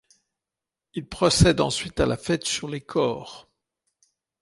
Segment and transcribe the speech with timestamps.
[0.95, 3.47] Il procède ensuite à la fête sur les corps.